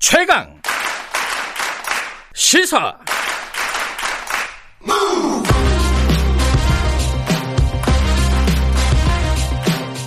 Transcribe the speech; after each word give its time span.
최강 0.00 0.48
시사 2.34 2.96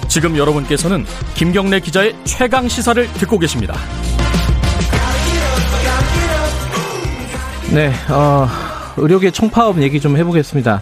지금 0.10 0.36
여러분께서는 0.36 1.06
김경래 1.36 1.79
기자의 1.79 2.16
최강 2.24 2.68
시사를 2.68 3.06
듣고 3.14 3.38
계십니다. 3.38 3.76
네, 7.71 7.91
어, 8.12 8.48
의료계 8.98 9.30
총파업 9.30 9.80
얘기 9.84 10.00
좀 10.00 10.18
해보겠습니다. 10.18 10.82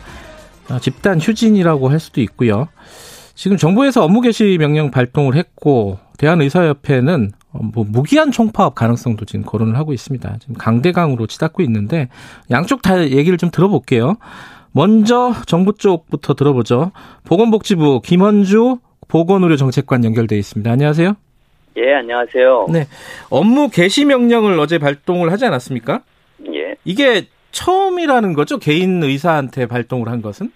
어, 0.69 0.79
집단 0.79 1.19
휴진이라고 1.19 1.89
할 1.89 1.99
수도 1.99 2.21
있고요. 2.21 2.69
지금 3.35 3.57
정부에서 3.57 4.05
업무 4.05 4.21
개시 4.21 4.55
명령 4.57 4.89
발동을 4.89 5.35
했고 5.35 5.99
대한의사협회는 6.17 7.31
어, 7.33 7.40
뭐 7.51 7.85
무기한 7.87 8.31
총파업 8.31 8.75
가능성도 8.75 9.25
지금 9.25 9.45
거론을 9.45 9.77
하고 9.77 9.93
있습니다. 9.93 10.37
지금 10.39 10.55
강대강으로 10.55 11.27
치닫고 11.27 11.61
있는데 11.63 12.09
양쪽 12.49 12.81
다 12.81 13.01
얘기를 13.01 13.37
좀 13.37 13.51
들어볼게요. 13.51 14.17
먼저 14.71 15.33
정부 15.47 15.73
쪽부터 15.73 16.33
들어보죠. 16.33 16.91
보건복지부 17.25 18.01
김원주 18.03 18.79
보건의료정책관 19.07 20.05
연결돼 20.05 20.37
있습니다. 20.37 20.71
안녕하세요. 20.71 21.15
예, 21.77 21.93
안녕하세요. 21.95 22.67
네, 22.69 22.87
업무 23.29 23.69
개시 23.69 24.05
명령을 24.05 24.59
어제 24.59 24.77
발동을 24.77 25.31
하지 25.31 25.45
않았습니까? 25.45 26.01
예. 26.53 26.75
이게 26.85 27.27
처음이라는 27.51 28.33
거죠? 28.33 28.57
개인 28.57 29.03
의사한테 29.03 29.67
발동을 29.67 30.09
한 30.09 30.21
것은? 30.21 30.51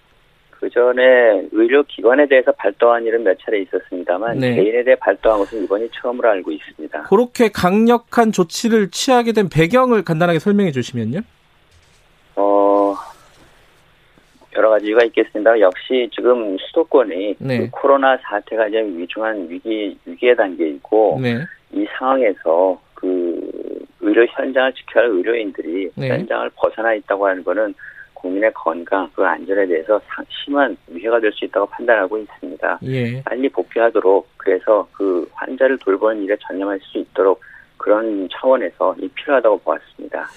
그 0.66 0.70
전에 0.70 1.46
의료기관에 1.52 2.26
대해서 2.26 2.50
발동한 2.50 3.04
일은 3.04 3.22
몇 3.22 3.38
차례 3.38 3.60
있었습니다만 3.60 4.38
네. 4.38 4.56
개인에 4.56 4.82
대해 4.82 4.96
발동한 4.96 5.38
것은 5.38 5.62
이번이 5.62 5.88
처음으로 5.92 6.28
알고 6.28 6.50
있습니다. 6.50 7.04
그렇게 7.04 7.48
강력한 7.50 8.32
조치를 8.32 8.90
취하게 8.90 9.32
된 9.32 9.48
배경을 9.48 10.02
간단하게 10.02 10.40
설명해 10.40 10.72
주시면요. 10.72 11.20
어, 12.34 12.96
여러 14.56 14.70
가지 14.70 14.86
이유가 14.86 15.04
있겠습니다. 15.04 15.60
역시 15.60 16.10
지금 16.12 16.58
수도권이 16.58 17.36
네. 17.38 17.58
그 17.58 17.70
코로나 17.70 18.16
사태가 18.16 18.66
이제 18.66 18.82
위중한 18.82 19.48
위기 19.48 19.96
위기의 20.04 20.34
단계이고 20.34 21.20
네. 21.22 21.38
이 21.74 21.86
상황에서 21.96 22.80
그 22.94 23.84
의료 24.00 24.26
현장을 24.26 24.72
지켜야 24.72 25.04
할 25.04 25.12
의료인들이 25.12 25.90
네. 25.94 26.08
현장을 26.08 26.50
벗어나 26.56 26.92
있다고 26.94 27.28
하는 27.28 27.44
거는 27.44 27.72
국민의 28.16 28.52
건강 28.54 29.08
그 29.14 29.24
안전에 29.24 29.66
대해서 29.66 30.00
상- 30.08 30.24
심한 30.44 30.76
위해가 30.88 31.20
될 31.20 31.32
수 31.32 31.44
있다고 31.44 31.66
판단하고 31.66 32.18
있습니다. 32.18 32.78
예. 32.84 33.22
빨리 33.22 33.48
복귀하도록 33.48 34.28
그래서 34.36 34.86
그 34.92 35.28
환자를 35.34 35.78
돌보는 35.78 36.22
일에 36.24 36.36
전념할 36.46 36.78
수 36.82 36.98
있도록 36.98 37.40
그런 37.76 38.28
차원에서 38.32 38.96
이 39.00 39.08
필요하다고 39.08 39.58
보았습니다. 39.58 40.28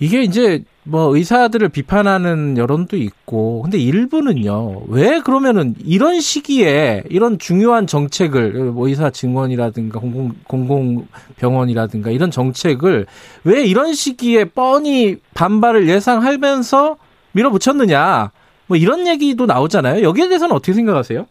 이게 0.00 0.22
이제 0.22 0.64
뭐 0.82 1.14
의사들을 1.16 1.68
비판하는 1.68 2.58
여론도 2.58 2.96
있고 2.96 3.62
근데 3.62 3.78
일부는요. 3.78 4.82
왜 4.88 5.20
그러면은 5.20 5.74
이런 5.84 6.18
시기에 6.20 7.04
이런 7.08 7.38
중요한 7.38 7.86
정책을 7.86 8.52
뭐 8.72 8.88
의사 8.88 9.10
증원이라든가 9.10 10.00
공공 10.00 10.32
공공병원이라든가 10.48 12.10
이런 12.10 12.30
정책을 12.30 13.06
왜 13.44 13.64
이런 13.64 13.94
시기에 13.94 14.46
뻔히 14.46 15.16
반발을 15.34 15.88
예상하면서 15.88 16.96
밀어붙였느냐. 17.34 18.30
뭐 18.66 18.76
이런 18.76 19.06
얘기도 19.06 19.46
나오잖아요. 19.46 20.02
여기에 20.02 20.28
대해서는 20.28 20.54
어떻게 20.54 20.72
생각하세요? 20.72 21.26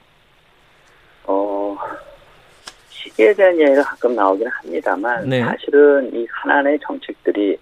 어, 1.26 1.78
시기에 2.90 3.34
대한 3.34 3.58
이야기가 3.58 3.84
가끔 3.84 4.16
나오긴 4.16 4.48
합니다만 4.48 5.28
네. 5.28 5.42
사실은 5.42 6.14
이 6.14 6.28
하나의 6.30 6.80
정책들이 6.86 7.58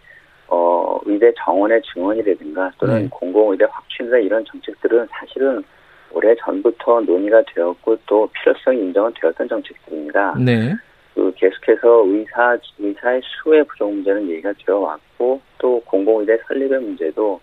어, 0.47 0.99
의대 1.05 1.31
정원의 1.37 1.81
증원이라든가 1.93 2.71
또는 2.77 3.03
네. 3.03 3.07
공공의대 3.09 3.65
확충이나 3.71 4.17
이런 4.17 4.43
정책들은 4.45 5.07
사실은 5.09 5.63
오래 6.11 6.35
전부터 6.35 7.01
논의가 7.01 7.43
되었고 7.55 7.97
또 8.05 8.27
필요성이 8.33 8.79
인정은 8.79 9.13
되었던 9.19 9.47
정책들입니다. 9.47 10.35
네. 10.39 10.75
그 11.13 11.31
계속해서 11.37 12.03
의사 12.05 12.57
의사의 12.79 13.21
수의 13.23 13.63
부족 13.65 13.93
문제는 13.93 14.29
얘기가 14.29 14.53
되어 14.65 14.79
왔고 14.79 15.39
또 15.57 15.81
공공의대 15.85 16.37
설립의 16.47 16.79
문제도 16.81 17.39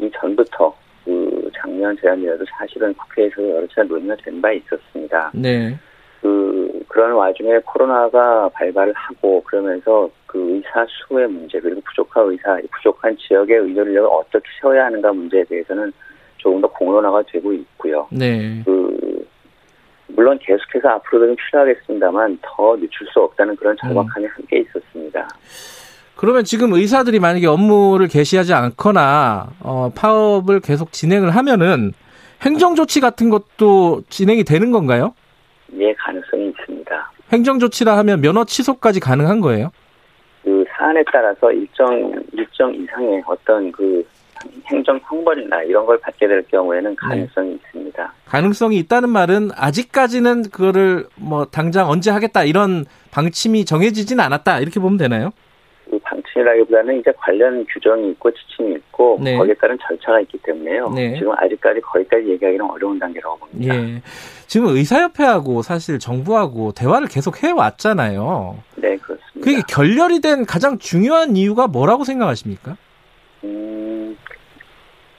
이 0.00 0.10
전부터 0.18 0.74
그 1.04 1.50
작년 1.56 1.94
재작년에도 1.96 2.44
사실은 2.58 2.94
국회에서 2.94 3.42
여러 3.50 3.66
차례 3.68 3.88
논의가 3.88 4.16
된 4.16 4.40
바 4.40 4.52
있었습니다. 4.52 5.30
네. 5.34 5.76
그 6.20 6.84
그런 6.88 7.12
와중에 7.12 7.58
코로나가 7.64 8.48
발발을 8.50 8.92
하고 8.94 9.42
그러면서 9.42 10.08
그 10.26 10.38
의사 10.38 10.86
수의 10.88 11.26
문제 11.28 11.58
그리고 11.58 11.80
부족한 11.80 12.30
의사 12.30 12.58
부족한 12.70 13.16
지역의 13.16 13.56
의료 13.56 13.82
인력을 13.82 14.08
어떻게 14.12 14.48
세워야 14.60 14.86
하는가 14.86 15.12
문제에 15.12 15.42
대해서는 15.44 15.92
조금 16.38 16.60
더 16.60 16.68
공론화가 16.68 17.22
되고 17.30 17.52
있고요. 17.52 18.06
네. 18.10 18.62
그 18.64 19.26
물론 20.08 20.38
계속해서 20.40 20.88
앞으로도 20.88 21.26
좀 21.26 21.36
필요하겠습니다만 21.36 22.38
더 22.42 22.76
늦출 22.76 23.06
수 23.08 23.20
없다는 23.20 23.56
그런 23.56 23.76
절박함이 23.78 24.26
함께 24.26 24.58
있었습니다. 24.58 25.28
그러면 26.22 26.44
지금 26.44 26.72
의사들이 26.72 27.18
만약에 27.18 27.48
업무를 27.48 28.06
개시하지 28.06 28.54
않거나 28.54 29.48
어, 29.58 29.90
파업을 29.92 30.60
계속 30.60 30.92
진행을 30.92 31.34
하면은 31.34 31.92
행정 32.42 32.76
조치 32.76 33.00
같은 33.00 33.28
것도 33.28 34.02
진행이 34.08 34.44
되는 34.44 34.70
건가요? 34.70 35.16
예, 35.80 35.92
가능성이 35.94 36.50
있습니다. 36.50 37.10
행정 37.32 37.58
조치라 37.58 37.98
하면 37.98 38.20
면허 38.20 38.44
취소까지 38.44 39.00
가능한 39.00 39.40
거예요? 39.40 39.72
그 40.44 40.64
사안에 40.70 41.02
따라서 41.12 41.50
일정 41.50 42.12
일정 42.32 42.72
이상의 42.72 43.24
어떤 43.26 43.72
그 43.72 44.06
행정 44.66 45.00
형벌이나 45.02 45.64
이런 45.64 45.84
걸 45.84 45.98
받게 45.98 46.28
될 46.28 46.46
경우에는 46.46 46.94
가능성이 46.94 47.54
있습니다. 47.54 48.12
가능성이 48.26 48.78
있다는 48.78 49.08
말은 49.08 49.50
아직까지는 49.56 50.50
그거를 50.50 51.08
뭐 51.16 51.46
당장 51.46 51.90
언제 51.90 52.12
하겠다 52.12 52.44
이런 52.44 52.84
방침이 53.10 53.64
정해지진 53.64 54.20
않았다 54.20 54.60
이렇게 54.60 54.78
보면 54.78 54.98
되나요? 54.98 55.32
그 56.32 56.42
방침이라기보다는 56.42 57.00
이제 57.00 57.12
관련 57.16 57.64
규정이 57.66 58.10
있고 58.10 58.30
지침이 58.32 58.72
있고 58.74 59.18
네. 59.22 59.36
거기에 59.36 59.54
따른 59.54 59.78
절차가 59.80 60.20
있기 60.20 60.38
때문에요. 60.38 60.90
네. 60.90 61.16
지금 61.18 61.32
아직까지 61.36 61.80
거기까지 61.80 62.28
얘기하기는 62.28 62.64
어려운 62.70 62.98
단계라고 62.98 63.36
봅니다. 63.38 63.74
예. 63.74 64.02
지금 64.46 64.68
의사협회하고 64.68 65.62
사실 65.62 65.98
정부하고 65.98 66.72
대화를 66.72 67.08
계속 67.08 67.42
해왔잖아요. 67.42 68.58
네, 68.76 68.96
그렇습니다. 68.96 69.40
그게 69.40 69.62
결렬이 69.68 70.20
된 70.20 70.44
가장 70.44 70.78
중요한 70.78 71.36
이유가 71.36 71.66
뭐라고 71.66 72.04
생각하십니까? 72.04 72.76
음, 73.44 74.16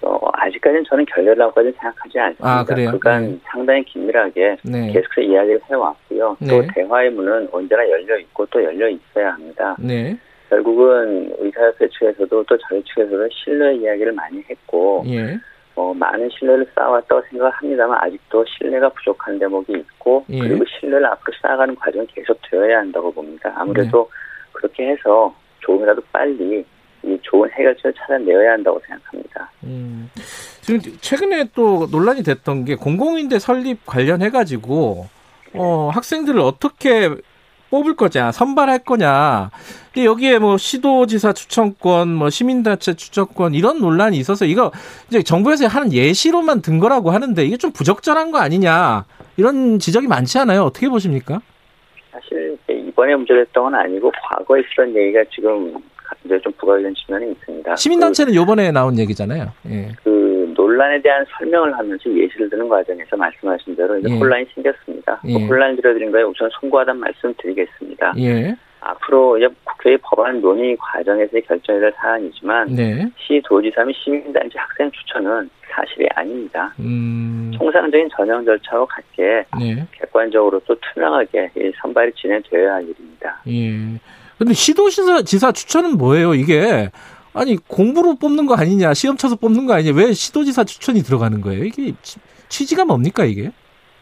어, 0.01 0.19
아직까지는 0.33 0.83
저는 0.87 1.05
결렬이라고까지는 1.05 1.73
생각하지 1.79 2.19
않습니다. 2.19 2.59
아, 2.59 2.63
그래요? 2.63 2.91
그간 2.91 3.31
네. 3.31 3.39
상당히 3.43 3.83
긴밀하게 3.85 4.57
네. 4.63 4.91
계속해서 4.91 5.21
이야기를 5.21 5.61
해왔고요. 5.69 6.37
또 6.47 6.61
네. 6.61 6.67
대화의 6.73 7.11
문은 7.11 7.49
언제나 7.51 7.87
열려 7.89 8.17
있고 8.19 8.45
또 8.47 8.63
열려 8.63 8.87
있어야 8.89 9.33
합니다. 9.33 9.75
네. 9.79 10.17
결국은 10.53 11.33
의사협회 11.39 11.89
측에서도 11.89 12.43
또 12.43 12.57
저희 12.69 12.83
측에서도 12.83 13.27
신뢰 13.31 13.75
이야기를 13.75 14.11
많이 14.11 14.43
했고 14.47 15.03
예. 15.07 15.39
어, 15.75 15.91
많은 15.95 16.29
신뢰를 16.29 16.67
쌓아왔다고 16.75 17.23
생각을 17.29 17.51
합니다만 17.51 17.97
아직도 18.03 18.45
신뢰가 18.45 18.89
부족한 18.89 19.39
대목이 19.39 19.73
있고 19.73 20.23
예. 20.29 20.39
그리고 20.39 20.63
신뢰를 20.65 21.07
앞으로 21.07 21.33
쌓아가는 21.41 21.75
과정이 21.75 22.05
계속 22.07 22.39
되어야 22.49 22.79
한다고 22.79 23.11
봅니다. 23.11 23.51
아무래도 23.55 24.07
네. 24.11 24.49
그렇게 24.53 24.89
해서 24.89 25.33
조금이라도 25.61 26.01
빨리 26.11 26.63
이 27.01 27.19
좋은 27.23 27.49
해결책을 27.51 27.93
찾아내어야 27.93 28.53
한다고 28.53 28.79
생각합니다. 28.87 29.51
음. 29.63 30.09
지금 30.61 30.79
최근에 31.01 31.49
또 31.55 31.87
논란이 31.91 32.21
됐던 32.23 32.65
게 32.65 32.75
공공인대 32.75 33.39
설립 33.39 33.85
관련해 33.85 34.29
가지고 34.29 35.07
어, 35.53 35.89
학생들을 35.91 36.39
어떻게 36.39 37.09
뽑을 37.73 37.95
거냐, 37.95 38.31
선발할 38.31 38.79
거냐. 38.83 39.49
근데 39.91 40.05
여기에 40.05 40.37
뭐 40.37 40.57
시도지사 40.59 41.33
추천권, 41.33 42.13
뭐 42.13 42.29
시민단체 42.29 42.93
추천권 42.93 43.55
이런 43.55 43.79
논란이 43.79 44.15
있어서 44.17 44.45
이거 44.45 44.71
이제 45.09 45.23
정부에서 45.23 45.65
하는 45.65 45.91
예시로만 45.91 46.61
든 46.61 46.77
거라고 46.77 47.09
하는데 47.09 47.43
이게 47.43 47.57
좀 47.57 47.71
부적절한 47.71 48.29
거 48.29 48.37
아니냐. 48.37 49.05
이런 49.37 49.79
지적이 49.79 50.05
많지 50.05 50.37
않아요? 50.37 50.61
어떻게 50.65 50.87
보십니까? 50.87 51.41
사실 52.11 52.55
이번에 52.69 53.15
문제됐던 53.15 53.63
건 53.63 53.73
아니고 53.73 54.11
과거에 54.29 54.61
있었던 54.61 54.95
얘기가 54.95 55.23
지금 55.33 55.73
이제 56.25 56.39
좀 56.43 56.53
부각된 56.59 56.93
측면이 56.93 57.31
있습니다. 57.31 57.75
시민단체는 57.75 58.35
요번에 58.35 58.71
나온 58.71 58.99
얘기잖아요. 58.99 59.51
예. 59.69 59.89
그, 60.03 60.22
그 60.73 60.75
논란에 60.75 61.01
대한 61.01 61.23
설명을 61.37 61.77
하면서 61.77 62.09
예시를 62.09 62.49
드는 62.49 62.67
과정에서 62.67 63.15
말씀하신 63.15 63.75
대로 63.75 63.97
이제 63.99 64.09
예. 64.09 64.17
혼란이 64.17 64.45
생겼습니다. 64.55 65.19
그 65.21 65.29
예. 65.29 65.45
혼란 65.45 65.75
줄여드린 65.75 66.11
거에 66.11 66.23
우선 66.23 66.49
송구하다는 66.59 66.99
말씀 66.99 67.33
드리겠습니다. 67.37 68.13
예. 68.17 68.55
앞으로 68.79 69.37
이제 69.37 69.47
국회의 69.63 69.97
법안 70.01 70.41
논의 70.41 70.75
과정에서의 70.77 71.43
결정이 71.43 71.79
될 71.79 71.93
사안이지만 71.95 72.75
네. 72.75 73.07
시도지사 73.17 73.85
및 73.85 73.95
시민단체 74.03 74.57
학생 74.57 74.91
추천은 74.91 75.49
사실이 75.69 76.07
아닙니다. 76.15 76.73
음. 76.79 77.51
통상적인 77.55 78.09
전형 78.15 78.43
절차와 78.43 78.85
같게 78.87 79.45
네. 79.59 79.87
객관적으로 79.91 80.59
또 80.65 80.75
투명하게 80.75 81.51
이 81.55 81.71
선발이 81.81 82.11
진행되어야 82.13 82.73
할 82.73 82.83
일입니다. 82.83 83.41
예. 83.47 83.99
근데 84.37 84.53
시도지사 84.53 85.21
지사 85.21 85.51
추천은 85.51 85.97
뭐예요? 85.97 86.33
이게 86.33 86.89
아니 87.33 87.57
공부로 87.67 88.15
뽑는 88.15 88.45
거 88.45 88.55
아니냐, 88.55 88.93
시험 88.93 89.17
쳐서 89.17 89.35
뽑는 89.35 89.65
거 89.65 89.73
아니냐? 89.73 89.95
왜 89.95 90.13
시도지사 90.13 90.63
추천이 90.63 91.01
들어가는 91.01 91.41
거예요? 91.41 91.63
이게 91.63 91.93
취지가 92.49 92.85
뭡니까 92.85 93.25
이게? 93.25 93.51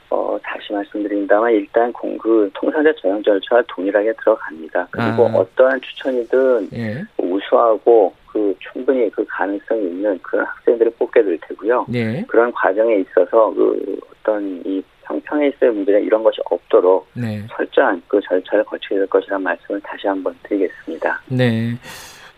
어, 0.09 0.37
다시 0.43 0.73
말씀드린다면 0.73 1.51
일단 1.51 1.93
공그 1.93 2.51
통상자 2.53 2.93
전형 3.01 3.23
절차와 3.23 3.63
동일하게 3.69 4.13
들어갑니다. 4.19 4.87
그리고 4.91 5.27
아. 5.27 5.37
어떠한 5.37 5.79
추천이든 5.81 6.69
예, 6.73 7.03
우수하고 7.17 8.13
그 8.27 8.53
충분히 8.59 9.09
그 9.11 9.25
가능성이 9.27 9.83
있는 9.83 10.19
그런 10.21 10.45
학생들을 10.45 10.91
뽑게 10.99 11.23
될 11.23 11.39
테고요. 11.47 11.85
네, 11.87 12.25
그런 12.27 12.51
과정에 12.51 12.95
있어서 12.97 13.53
그 13.53 13.99
어떤 14.11 14.61
이 14.65 14.83
평평에서의 15.03 15.71
문제나 15.71 15.99
이런 15.99 16.23
것이 16.23 16.41
없도록 16.45 17.07
네, 17.13 17.45
철저한 17.49 18.01
그 18.09 18.19
절차를 18.21 18.65
거치게 18.65 18.95
될 18.95 19.07
것이라는 19.07 19.41
말씀을 19.41 19.79
다시 19.81 20.07
한번 20.07 20.35
드리겠습니다. 20.43 21.21
네. 21.29 21.77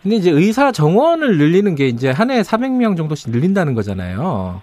근데 0.04 0.16
이제 0.16 0.30
의사 0.30 0.70
정원을 0.70 1.38
늘리는 1.38 1.74
게 1.74 1.88
이제 1.88 2.10
한 2.10 2.30
해에 2.30 2.42
400명 2.42 2.94
정도씩 2.96 3.30
늘린다는 3.30 3.74
거잖아요. 3.74 4.60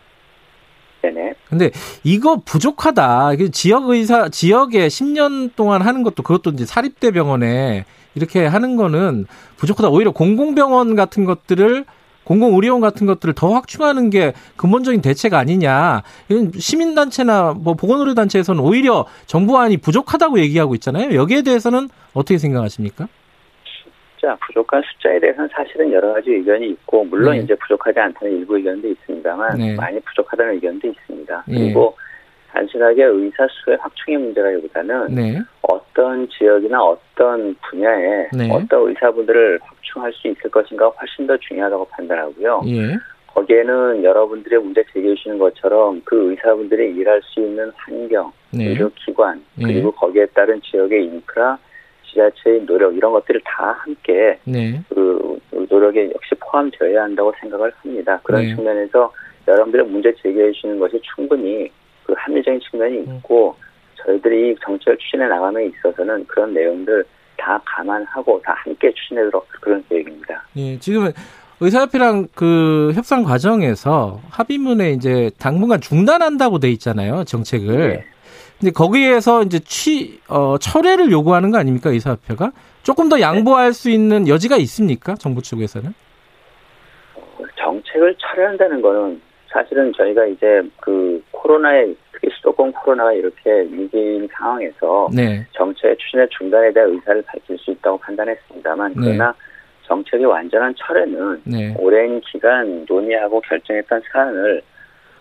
네네. 1.02 1.34
근데 1.50 1.72
이거 2.04 2.42
부족하다. 2.46 3.32
지역 3.52 3.90
의사 3.90 4.30
지역에 4.30 4.88
10년 4.88 5.50
동안 5.56 5.82
하는 5.82 6.04
것도 6.04 6.22
그것도 6.22 6.52
이제 6.52 6.66
사립대 6.68 7.10
병원에 7.10 7.86
이렇게 8.14 8.46
하는 8.46 8.76
거는 8.76 9.26
부족하다. 9.58 9.90
오히려 9.90 10.12
공공병원 10.12 10.96
같은 10.96 11.26
것들을 11.26 11.86
공공의료원 12.24 12.82
같은 12.82 13.08
것들을 13.08 13.34
더 13.34 13.52
확충하는 13.52 14.12
게 14.12 14.34
근본적인 14.58 15.02
대책 15.02 15.34
아니냐. 15.34 16.04
시민단체나 16.56 17.56
뭐 17.58 17.74
보건의료단체에서는 17.74 18.62
오히려 18.62 19.08
정부안이 19.26 19.78
부족하다고 19.78 20.40
얘기하고 20.40 20.76
있잖아요. 20.76 21.16
여기에 21.16 21.42
대해서는 21.42 21.90
어떻게 22.14 22.38
생각하십니까? 22.38 23.08
자, 24.22 24.38
부족한 24.46 24.84
숫자에 24.84 25.20
대해서는 25.20 25.50
사실은 25.52 25.92
여러 25.92 26.14
가지 26.14 26.30
의견이 26.30 26.70
있고, 26.70 27.04
물론 27.06 27.34
네. 27.36 27.40
이제 27.40 27.56
부족하지 27.56 28.00
않다는 28.00 28.38
일부 28.38 28.56
의견도 28.56 28.88
있습니다만, 28.88 29.58
네. 29.58 29.76
많이 29.76 30.00
부족하다는 30.00 30.54
의견도 30.54 30.88
있습니다. 30.88 31.44
예. 31.50 31.54
그리고 31.54 31.98
단순하게 32.52 33.04
의사 33.04 33.48
수의 33.50 33.78
확충의 33.78 34.20
문제라기보다는 34.20 35.16
네. 35.16 35.40
어떤 35.62 36.28
지역이나 36.30 36.84
어떤 36.84 37.56
분야에 37.68 38.28
네. 38.34 38.50
어떤 38.52 38.90
의사분들을 38.90 39.60
확충할 39.64 40.14
수 40.14 40.28
있을 40.28 40.52
것인가 40.52 40.88
훨씬 40.90 41.26
더 41.26 41.36
중요하다고 41.38 41.86
판단하고요. 41.86 42.62
예. 42.68 42.98
거기에는 43.34 44.04
여러분들의 44.04 44.60
문제 44.60 44.84
제기해 44.94 45.16
주시는 45.16 45.40
것처럼 45.40 46.02
그 46.04 46.32
의사분들이 46.32 46.94
일할 46.96 47.22
수 47.24 47.40
있는 47.40 47.72
환경, 47.76 48.32
네. 48.52 48.68
의료기관, 48.68 49.44
예. 49.62 49.66
그리고 49.66 49.90
거기에 49.92 50.28
따른 50.28 50.62
지역의 50.62 51.06
인프라, 51.06 51.58
지자체의 52.12 52.66
노력 52.66 52.96
이런 52.96 53.12
것들을 53.14 53.42
다 53.44 53.76
함께 53.80 54.38
네. 54.44 54.82
그 54.90 55.40
노력에 55.70 56.12
역시 56.14 56.36
포함되어야 56.40 57.04
한다고 57.04 57.34
생각을 57.40 57.72
합니다. 57.78 58.20
그런 58.24 58.42
네. 58.42 58.56
측면에서 58.56 59.12
여러분들의 59.48 59.88
문제 59.88 60.14
제기해 60.22 60.52
주시는 60.52 60.80
것이 60.80 61.02
충분히 61.16 61.70
그 62.04 62.14
합리적인 62.18 62.60
측면이 62.70 62.98
음. 63.00 63.16
있고 63.18 63.56
저희들이 64.06 64.52
이 64.52 64.56
정책을 64.64 64.98
추진해 64.98 65.28
나감에 65.28 65.66
있어서는 65.66 66.26
그런 66.28 66.54
내용들 66.54 67.04
다 67.38 67.62
감안하고 67.66 68.42
다 68.44 68.54
함께 68.58 68.92
추진하도록 68.94 69.48
그런 69.62 69.84
계획입니다. 69.90 70.44
예, 70.58 70.78
지금 70.80 71.12
의사협회랑 71.60 72.28
그 72.36 72.92
협상 72.96 73.24
과정에서 73.24 74.20
합의문에 74.30 74.92
이제 74.92 75.30
당분간 75.40 75.80
중단한다고 75.80 76.60
돼 76.60 76.70
있잖아요, 76.72 77.24
정책을. 77.24 77.90
네. 77.90 78.06
근데 78.62 78.72
거기에서 78.72 79.42
이제 79.42 79.58
취, 79.58 80.20
어, 80.30 80.60
철회를 80.60 81.12
요구하는 81.12 81.50
거 81.50 81.58
아닙니까, 81.58 81.90
의사협회가? 81.90 82.52
조금 82.84 83.10
더 83.10 83.20
양보할 83.20 83.74
수 83.74 83.90
있는 83.90 84.28
여지가 84.28 84.58
있습니까, 84.58 85.16
정부 85.16 85.42
측에서는? 85.42 85.92
정책을 87.56 88.16
철회한다는 88.20 88.84
거는 88.84 89.20
사실은 89.48 89.92
저희가 89.98 90.26
이제 90.28 90.62
그 90.80 91.24
코로나에 91.32 91.88
특히 92.12 92.30
수도권 92.36 92.72
코로나가 92.74 93.12
이렇게 93.14 93.50
위기인 93.72 94.30
상황에서 94.32 95.10
네, 95.12 95.46
정책의 95.54 95.98
추진의 95.98 96.28
중단에 96.30 96.72
대한 96.72 96.92
의사를 96.92 97.22
밝힐 97.24 97.58
수 97.58 97.72
있다고 97.72 97.98
판단했습니다만 97.98 98.94
네. 98.94 99.02
그러나 99.02 99.34
정책의 99.88 100.26
완전한 100.26 100.74
철회는 100.78 101.42
네, 101.46 101.76
오랜 101.80 102.22
기간 102.22 102.86
논의하고 102.88 103.42
결정했던 103.42 104.02
사안을 104.12 104.62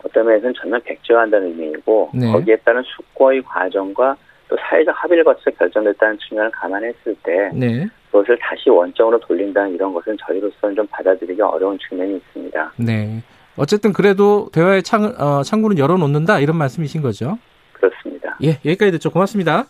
어떤 0.03 0.25
면에서는 0.25 0.53
전면 0.59 0.81
백지화한다는 0.83 1.47
의미이고 1.47 2.11
네. 2.13 2.31
거기에 2.31 2.55
따른 2.57 2.81
숙고의 2.83 3.41
과정과 3.43 4.15
또 4.47 4.57
사회적 4.57 4.93
합의를 4.97 5.23
거쳐 5.23 5.49
결정됐다는 5.51 6.17
측면을 6.19 6.51
감안했을 6.51 7.15
때 7.23 7.49
네, 7.53 7.87
그것을 8.11 8.37
다시 8.39 8.69
원점으로 8.69 9.19
돌린다는 9.19 9.73
이런 9.73 9.93
것은 9.93 10.17
저희로서는 10.25 10.75
좀 10.75 10.87
받아들이기 10.87 11.41
어려운 11.41 11.77
측면이 11.79 12.17
있습니다. 12.17 12.73
네. 12.77 13.21
어쨌든 13.57 13.93
그래도 13.93 14.49
대화의 14.53 14.83
창, 14.83 15.03
어, 15.03 15.43
창구는 15.43 15.77
열어놓는다, 15.77 16.39
이런 16.39 16.57
말씀이신 16.57 17.01
거죠? 17.01 17.37
그렇습니다. 17.73 18.37
예, 18.43 18.59
여기까지 18.65 18.91
듣죠. 18.93 19.11
고맙습니다. 19.11 19.65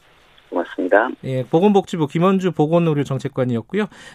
고맙습니다. 0.50 1.10
예, 1.24 1.44
보건복지부 1.45 2.07
김원주 2.07 2.51
보건의료정책관이었고요. 2.51 3.86